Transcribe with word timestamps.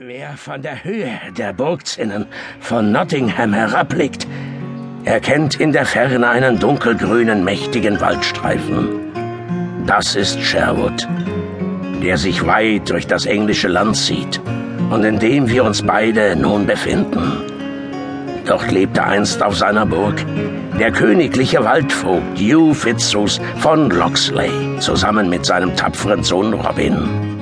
Wer 0.00 0.38
von 0.38 0.62
der 0.62 0.84
Höhe 0.84 1.20
der 1.36 1.52
Burgzinnen 1.52 2.24
von 2.60 2.92
Nottingham 2.92 3.52
herabblickt, 3.52 4.26
erkennt 5.04 5.60
in 5.60 5.72
der 5.72 5.84
Ferne 5.84 6.30
einen 6.30 6.58
dunkelgrünen, 6.58 7.44
mächtigen 7.44 8.00
Waldstreifen. 8.00 8.88
Das 9.86 10.16
ist 10.16 10.40
Sherwood, 10.40 11.06
der 12.02 12.16
sich 12.16 12.46
weit 12.46 12.88
durch 12.88 13.06
das 13.06 13.26
englische 13.26 13.68
Land 13.68 13.98
zieht 13.98 14.40
und 14.88 15.04
in 15.04 15.18
dem 15.18 15.50
wir 15.50 15.62
uns 15.62 15.82
beide 15.82 16.36
nun 16.36 16.66
befinden. 16.66 17.42
Dort 18.46 18.72
lebte 18.72 19.04
einst 19.04 19.42
auf 19.42 19.58
seiner 19.58 19.84
Burg 19.84 20.24
der 20.78 20.90
königliche 20.90 21.66
Waldvogt 21.66 22.38
Hugh 22.38 22.72
Fitzhugh 22.72 23.38
von 23.58 23.90
Loxley 23.90 24.78
zusammen 24.78 25.28
mit 25.28 25.44
seinem 25.44 25.76
tapferen 25.76 26.24
Sohn 26.24 26.54
Robin. 26.54 27.41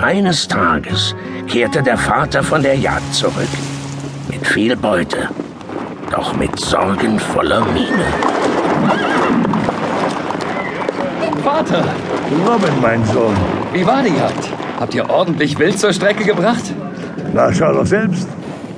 Eines 0.00 0.46
Tages 0.46 1.14
kehrte 1.48 1.82
der 1.82 1.96
Vater 1.96 2.42
von 2.42 2.62
der 2.62 2.76
Jagd 2.76 3.14
zurück. 3.14 3.48
Mit 4.28 4.46
viel 4.46 4.76
Beute, 4.76 5.28
doch 6.10 6.36
mit 6.36 6.58
sorgenvoller 6.60 7.64
Miene. 7.66 8.04
Vater! 11.42 11.84
Robin, 12.46 12.80
mein 12.82 13.04
Sohn. 13.06 13.34
Wie 13.72 13.86
war 13.86 14.02
die 14.02 14.14
Jagd? 14.16 14.50
Habt 14.78 14.94
ihr 14.94 15.08
ordentlich 15.08 15.58
Wild 15.58 15.78
zur 15.78 15.92
Strecke 15.92 16.24
gebracht? 16.24 16.74
Na, 17.32 17.52
schau 17.52 17.72
doch 17.72 17.86
selbst. 17.86 18.28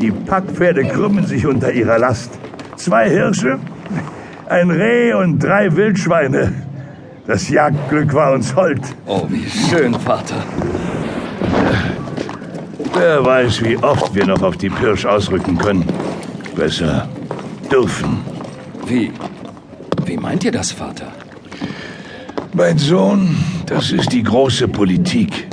Die 0.01 0.13
Packpferde 0.13 0.85
krümmen 0.85 1.27
sich 1.27 1.47
unter 1.47 1.73
ihrer 1.73 1.99
Last. 1.99 2.31
Zwei 2.77 3.11
Hirsche, 3.11 3.59
ein 4.49 4.71
Reh 4.71 5.13
und 5.15 5.41
drei 5.41 5.75
Wildschweine. 5.75 6.68
Das 7.29 7.51
Jagdglück 7.51 8.15
war 8.15 8.33
uns 8.33 8.57
hold. 8.57 8.81
Oh, 9.05 9.27
wie 9.29 9.47
schön, 9.47 9.93
Vater. 9.93 10.43
Wer 12.95 13.23
weiß, 13.23 13.63
wie 13.65 13.77
oft 13.77 14.15
wir 14.15 14.27
noch 14.27 14.41
auf 14.41 14.57
die 14.57 14.71
Pirsch 14.71 15.05
ausrücken 15.05 15.59
können. 15.59 15.85
Besser 16.57 17.07
dürfen. 17.71 18.21
Wie. 18.87 19.13
Wie 20.07 20.17
meint 20.17 20.43
ihr 20.45 20.53
das, 20.53 20.73
Vater? 20.73 21.13
Mein 22.55 22.79
Sohn, 22.79 23.37
das 23.67 23.91
ist 23.91 24.11
die 24.11 24.23
große 24.23 24.67
Politik. 24.67 25.49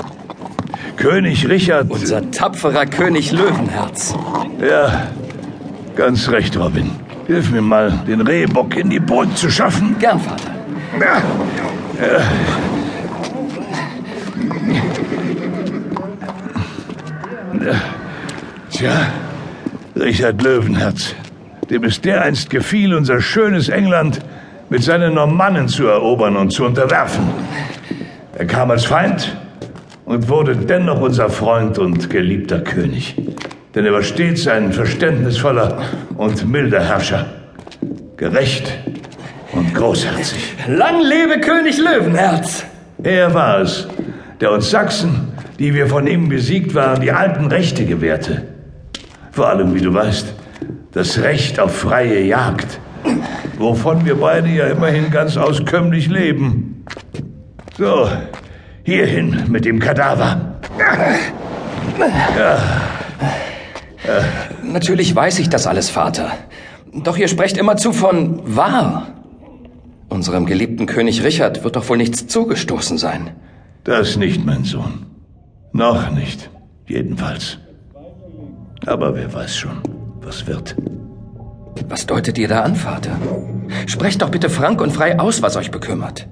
König 0.95 1.45
Richard. 1.50 1.92
Unser 1.92 2.32
tapferer 2.32 2.86
König 2.86 3.34
Löwenherz. 3.34 4.16
Ja, 4.62 5.08
ganz 5.98 6.30
recht, 6.30 6.58
Robin. 6.58 6.89
Hilf 7.28 7.52
mir 7.52 7.62
mal, 7.62 7.92
den 8.08 8.22
Rehbock 8.22 8.78
in 8.78 8.89
die 8.89 9.02
Burg 9.02 9.38
zu 9.38 9.50
schaffen. 9.50 9.98
Gern, 10.00 10.22
Vater. 10.22 10.55
Ja. 11.00 11.22
Ja. 17.66 17.82
Tja, 18.70 18.92
Richard 19.96 20.42
Löwenherz, 20.42 21.16
dem 21.70 21.84
es 21.84 22.02
dereinst 22.02 22.50
gefiel, 22.50 22.94
unser 22.94 23.22
schönes 23.22 23.70
England 23.70 24.20
mit 24.70 24.84
seinen 24.84 25.14
Normannen 25.16 25.68
zu 25.68 25.88
erobern 25.88 26.36
und 26.38 26.52
zu 26.52 26.66
unterwerfen. 26.66 27.23
Er 28.38 28.46
kam 28.46 28.72
als 28.72 28.86
Feind 28.86 29.36
und 30.06 30.30
wurde 30.30 30.56
dennoch 30.56 31.02
unser 31.02 31.30
Freund 31.30 31.78
und 31.80 32.10
geliebter 32.10 32.60
König. 32.60 33.16
Denn 33.73 33.86
er 33.86 33.94
war 33.94 34.04
stets 34.04 34.48
ein 34.48 34.72
verständnisvoller 34.72 35.78
und 36.16 36.50
milder 36.50 36.82
Herrscher. 36.82 37.26
Gerecht 38.18 38.73
und 39.56 39.73
großherzig. 39.73 40.56
Lang 40.67 41.02
lebe 41.02 41.39
König 41.39 41.78
Löwenherz! 41.78 42.66
Er 43.03 43.34
war 43.34 43.61
es, 43.61 43.88
der 44.42 44.52
uns 44.52 44.70
Sachsen, 44.70 45.34
die 45.59 45.73
wir 45.73 45.88
von 45.88 46.08
ihm 46.08 46.30
besiegt 46.30 46.75
waren, 46.75 47.02
die 47.02 47.11
alten 47.11 47.48
Rechte 47.48 47.86
gewährte. 47.86 48.44
Vor 49.31 49.50
allem, 49.50 49.73
wie 49.76 49.81
du 49.81 49.94
weißt, 49.94 50.33
das 50.92 51.22
Recht 51.22 51.59
auf 51.59 51.76
freie 51.76 52.22
Jagd, 52.22 52.80
wovon 53.58 54.06
wir 54.06 54.16
beide 54.16 54.50
ja 54.50 54.67
immerhin 54.67 55.11
ganz 55.11 55.38
auskömmlich 55.38 56.08
leben. 56.08 56.86
So, 57.77 58.10
hierhin 58.83 59.43
mit 59.49 59.66
dem 59.66 59.80
Kadaver. 59.80 60.60
Ja. 62.37 62.58
Natürlich 64.64 65.16
weiß 65.16 65.39
ich 65.39 65.49
das 65.49 65.67
alles, 65.67 65.89
Vater. 65.89 66.32
Doch 66.93 67.17
ihr 67.17 67.27
sprecht 67.27 67.58
immerzu 67.58 67.92
von 67.92 68.42
wahr. 68.55 69.08
Unserem 70.10 70.45
geliebten 70.45 70.86
König 70.86 71.23
Richard 71.23 71.64
wird 71.64 71.76
doch 71.76 71.89
wohl 71.89 71.98
nichts 71.98 72.27
zugestoßen 72.27 72.98
sein. 72.98 73.32
Das 73.83 74.17
nicht, 74.17 74.45
mein 74.45 74.64
Sohn. 74.64 75.05
Noch 75.73 76.11
nicht, 76.11 76.49
jedenfalls. 76.88 77.60
Aber 78.86 79.16
wer 79.16 79.33
weiß 79.33 79.55
schon, 79.55 79.80
was 80.21 80.48
wird. 80.48 80.76
Was 81.89 82.05
deutet 82.05 82.38
ihr 82.38 82.48
da 82.48 82.61
an, 82.61 82.76
Vater? 82.76 83.17
Sprecht 83.88 84.21
doch 84.21 84.30
bitte 84.30 84.49
frank 84.49 84.82
und 84.82 84.92
frei 84.92 85.20
aus, 85.20 85.42
was 85.42 85.58
euch 85.58 85.71
bekümmert. 85.71 86.27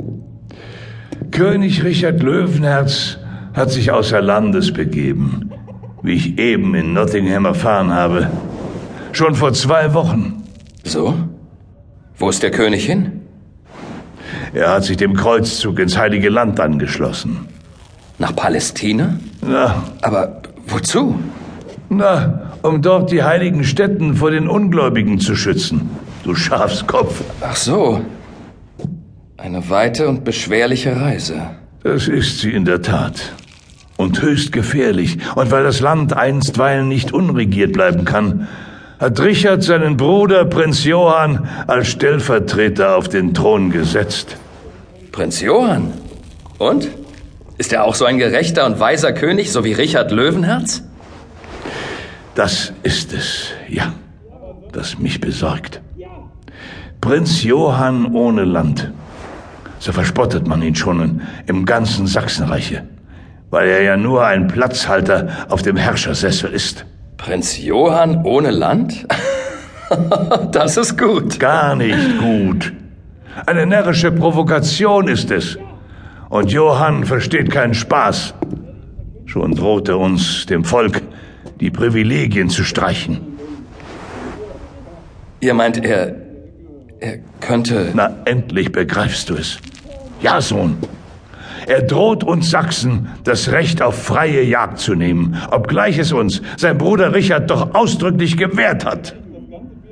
König 1.32 1.84
Richard 1.84 2.22
Löwenherz 2.22 3.18
hat 3.54 3.72
sich 3.72 3.92
außer 3.92 4.22
Landes 4.22 4.72
begeben, 4.72 5.52
wie 6.02 6.14
ich 6.14 6.38
eben 6.38 6.76
in 6.76 6.94
Nottingham 6.94 7.46
erfahren 7.46 7.92
habe. 7.92 8.30
Schon 9.12 9.36
vor 9.36 9.54
zwei 9.54 9.94
Wochen. 9.94 10.44
So? 10.84 11.16
Wo 12.16 12.30
ist 12.30 12.44
der 12.44 12.52
König 12.52 12.86
hin? 12.86 13.13
Er 14.54 14.72
hat 14.72 14.84
sich 14.84 14.98
dem 14.98 15.16
Kreuzzug 15.16 15.80
ins 15.80 15.98
Heilige 15.98 16.30
Land 16.30 16.60
angeschlossen. 16.60 17.48
Nach 18.20 18.36
Palästina? 18.36 19.18
Na. 19.42 19.84
Aber 20.02 20.44
wozu? 20.68 21.20
Na, 21.90 22.52
um 22.62 22.82
dort 22.82 23.12
die 23.12 23.24
heiligen 23.24 23.64
Stätten 23.64 24.16
vor 24.16 24.30
den 24.30 24.48
Ungläubigen 24.48 25.20
zu 25.20 25.36
schützen. 25.36 25.90
Du 26.24 26.36
Schafskopf. 26.36 27.22
Ach 27.42 27.56
so. 27.56 28.02
Eine 29.38 29.70
weite 29.70 30.08
und 30.08 30.24
beschwerliche 30.24 30.96
Reise. 30.96 31.50
Das 31.84 32.08
ist 32.08 32.40
sie 32.40 32.52
in 32.52 32.66
der 32.66 32.82
Tat. 32.82 33.34
Und 33.98 34.22
höchst 34.22 34.52
gefährlich. 34.52 35.18
Und 35.36 35.52
weil 35.52 35.64
das 35.64 35.80
Land 35.82 36.14
einstweilen 36.14 36.88
nicht 36.88 37.12
unregiert 37.12 37.74
bleiben 37.74 38.06
kann, 38.06 38.48
hat 39.00 39.20
Richard 39.20 39.64
seinen 39.64 39.98
Bruder 39.98 40.46
Prinz 40.46 40.84
Johann 40.86 41.50
als 41.68 41.90
Stellvertreter 41.90 42.96
auf 42.96 43.10
den 43.10 43.34
Thron 43.34 43.72
gesetzt. 43.72 44.38
Prinz 45.14 45.42
Johann? 45.42 45.94
Und? 46.58 46.90
Ist 47.60 47.72
er 47.72 47.84
auch 47.84 47.94
so 47.94 48.04
ein 48.04 48.18
gerechter 48.18 48.66
und 48.66 48.80
weiser 48.80 49.14
König, 49.14 49.52
so 49.52 49.64
wie 49.64 49.72
Richard 49.72 50.12
Löwenherz? 50.12 50.84
Das 52.34 52.74
ist 52.82 53.14
es, 53.14 53.52
ja, 53.70 53.94
das 54.72 54.98
mich 54.98 55.22
besorgt. 55.22 55.82
Prinz 57.00 57.44
Johann 57.44 58.16
ohne 58.16 58.44
Land. 58.44 58.92
So 59.78 59.92
verspottet 59.92 60.48
man 60.48 60.64
ihn 60.64 60.74
schon 60.74 61.22
im 61.46 61.66
ganzen 61.66 62.08
Sachsenreiche, 62.08 62.88
weil 63.52 63.70
er 63.70 63.84
ja 63.84 63.98
nur 63.98 64.26
ein 64.26 64.48
Platzhalter 64.48 65.46
auf 65.50 65.62
dem 65.62 65.78
Herrschersessel 65.78 66.52
ist. 66.52 66.86
Prinz 67.18 67.60
Johann 67.60 68.26
ohne 68.26 68.50
Land? 68.50 69.06
das 70.52 70.78
ist 70.78 70.98
gut. 70.98 71.40
Gar 71.40 71.76
nicht 71.76 72.18
gut. 72.18 72.74
Eine 73.46 73.66
närrische 73.66 74.12
Provokation 74.12 75.08
ist 75.08 75.32
es. 75.32 75.58
Und 76.30 76.52
Johann 76.52 77.06
versteht 77.06 77.52
keinen 77.52 77.74
Spaß. 77.74 78.34
Schon 79.26 79.56
droht 79.56 79.90
er 79.90 80.00
uns, 80.00 80.46
dem 80.46 80.64
Volk, 80.64 81.02
die 81.60 81.72
Privilegien 81.72 82.50
zu 82.50 82.64
streichen. 82.64 83.22
Ihr 85.40 85.54
meint, 85.54 85.84
er. 85.84 86.16
er 87.00 87.18
könnte. 87.40 87.92
Na, 87.94 88.16
endlich 88.26 88.72
begreifst 88.72 89.30
du 89.30 89.36
es. 89.36 89.60
Ja, 90.22 90.40
Sohn. 90.40 90.78
Er 91.68 91.82
droht 91.82 92.24
uns 92.24 92.50
Sachsen, 92.50 93.10
das 93.24 93.52
Recht 93.52 93.82
auf 93.82 94.02
freie 94.02 94.44
Jagd 94.44 94.80
zu 94.80 94.96
nehmen, 94.96 95.38
obgleich 95.52 95.98
es 95.98 96.12
uns 96.12 96.42
sein 96.58 96.78
Bruder 96.78 97.14
Richard 97.14 97.50
doch 97.50 97.74
ausdrücklich 97.74 98.38
gewährt 98.38 98.86
hat. 98.86 99.16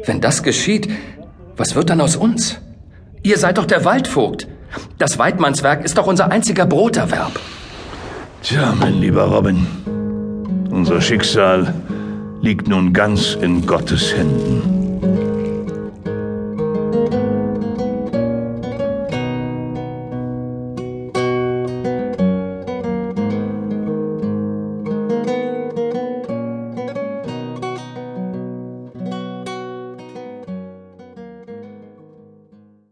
Wenn 0.05 0.21
das 0.21 0.43
geschieht, 0.43 0.89
was 1.55 1.75
wird 1.75 1.89
dann 1.89 2.01
aus 2.01 2.15
uns? 2.15 2.59
Ihr 3.23 3.37
seid 3.37 3.57
doch 3.57 3.65
der 3.65 3.85
Waldvogt. 3.85 4.47
Das 4.97 5.19
Weidmannswerk 5.19 5.85
ist 5.85 5.97
doch 5.97 6.07
unser 6.07 6.31
einziger 6.31 6.65
Broterwerb. 6.65 7.39
Tja, 8.41 8.73
mein 8.79 8.95
lieber 8.95 9.25
Robin, 9.25 9.67
unser 10.71 11.01
Schicksal 11.01 11.73
liegt 12.41 12.67
nun 12.67 12.93
ganz 12.93 13.37
in 13.39 13.67
Gottes 13.67 14.15
Händen. 14.15 14.80